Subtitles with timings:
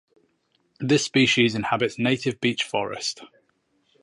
[0.79, 3.21] This species inhabits native beech forest.